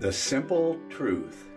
[0.00, 1.48] The simple truth.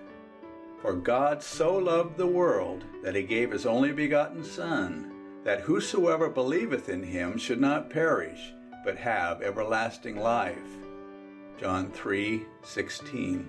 [0.80, 5.12] For God so loved the world that he gave his only begotten Son,
[5.44, 8.54] that whosoever believeth in him should not perish,
[8.86, 10.78] but have everlasting life.
[11.58, 13.48] John 3:16.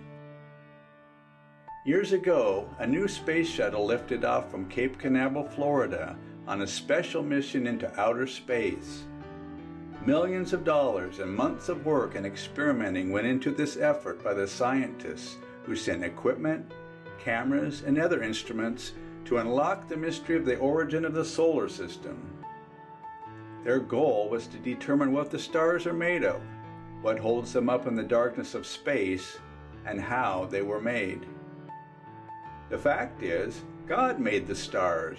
[1.84, 6.16] Years ago, a new space shuttle lifted off from Cape Canaveral, Florida,
[6.46, 9.04] on a special mission into outer space.
[10.06, 14.46] Millions of dollars and months of work and experimenting went into this effort by the
[14.46, 16.70] scientists who sent equipment,
[17.18, 18.92] cameras, and other instruments
[19.24, 22.16] to unlock the mystery of the origin of the solar system.
[23.64, 26.40] Their goal was to determine what the stars are made of,
[27.02, 29.38] what holds them up in the darkness of space,
[29.84, 31.26] and how they were made.
[32.70, 35.18] The fact is, God made the stars.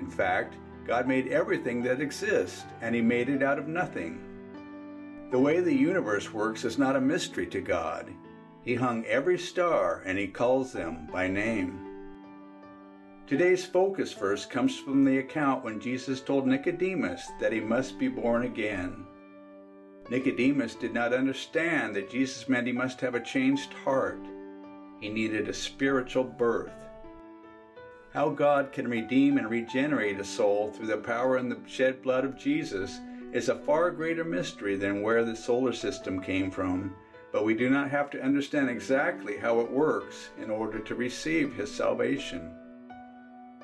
[0.00, 0.54] In fact,
[0.86, 4.20] God made everything that exists, and He made it out of nothing.
[5.30, 8.12] The way the universe works is not a mystery to God.
[8.62, 11.84] He hung every star and He calls them by name.
[13.26, 18.06] Today's focus verse comes from the account when Jesus told Nicodemus that he must be
[18.06, 19.06] born again.
[20.10, 24.20] Nicodemus did not understand that Jesus meant he must have a changed heart.
[25.00, 26.74] He needed a spiritual birth.
[28.14, 32.24] How God can redeem and regenerate a soul through the power and the shed blood
[32.24, 33.00] of Jesus
[33.32, 36.94] is a far greater mystery than where the solar system came from,
[37.32, 41.54] but we do not have to understand exactly how it works in order to receive
[41.54, 42.52] His salvation.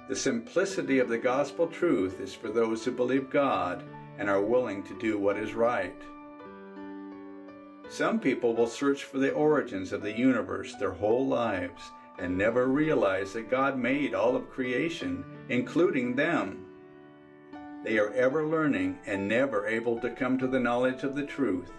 [0.09, 3.85] The simplicity of the gospel truth is for those who believe God
[4.19, 6.03] and are willing to do what is right.
[7.89, 12.67] Some people will search for the origins of the universe their whole lives and never
[12.67, 16.67] realize that God made all of creation, including them.
[17.83, 21.73] They are ever learning and never able to come to the knowledge of the truth.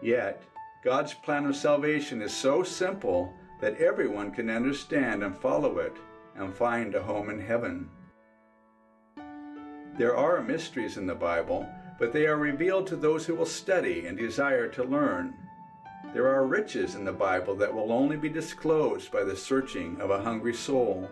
[0.00, 0.42] Yet,
[0.82, 5.96] God's plan of salvation is so simple that everyone can understand and follow it
[6.36, 7.90] and find a home in heaven.
[9.98, 14.06] There are mysteries in the Bible, but they are revealed to those who will study
[14.06, 15.34] and desire to learn.
[16.14, 20.10] There are riches in the Bible that will only be disclosed by the searching of
[20.10, 21.08] a hungry soul.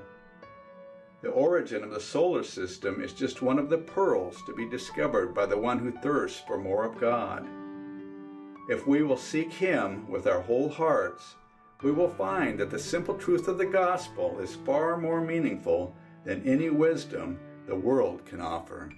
[1.22, 5.34] The origin of the solar system is just one of the pearls to be discovered
[5.34, 7.46] by the one who thirsts for more of God.
[8.68, 11.34] If we will seek Him with our whole hearts,
[11.82, 15.94] we will find that the simple truth of the gospel is far more meaningful
[16.24, 18.90] than any wisdom the world can offer.